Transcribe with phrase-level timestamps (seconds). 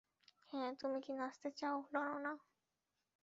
[0.51, 2.31] হ্যাঁ, তুমি কি নাচতে চাও, ললনা?